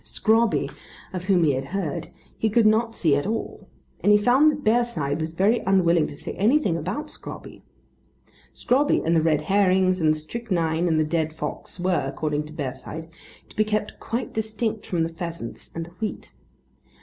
Scrobby, 0.03 0.67
of 1.13 1.25
whom 1.25 1.43
he 1.43 1.53
had 1.53 1.65
heard, 1.77 2.07
he 2.35 2.49
could 2.49 2.65
not 2.65 2.95
see 2.95 3.15
at 3.15 3.27
all; 3.27 3.67
and 3.99 4.11
he 4.11 4.17
found 4.17 4.49
that 4.51 4.63
Bearside 4.63 5.21
was 5.21 5.33
very 5.33 5.59
unwilling 5.59 6.07
to 6.07 6.15
say 6.15 6.31
anything 6.33 6.75
about 6.75 7.11
Scrobby. 7.11 7.61
Scrobby, 8.51 9.03
and 9.05 9.15
the 9.15 9.21
red 9.21 9.41
herrings 9.41 10.01
and 10.01 10.11
the 10.15 10.17
strychnine 10.17 10.87
and 10.87 10.99
the 10.99 11.03
dead 11.05 11.35
fox 11.35 11.79
were, 11.79 12.03
according 12.03 12.45
to 12.45 12.53
Bearside, 12.53 13.09
to 13.47 13.55
be 13.55 13.63
kept 13.63 13.99
quite 13.99 14.33
distinct 14.33 14.87
from 14.87 15.03
the 15.03 15.09
pheasants 15.09 15.69
and 15.75 15.85
the 15.85 15.91
wheat. 15.99 16.33